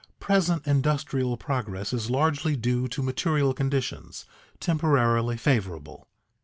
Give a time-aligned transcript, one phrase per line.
[0.19, 4.25] _Present industrial progress is largely due to material conditions,
[4.59, 6.07] temporarily favorable.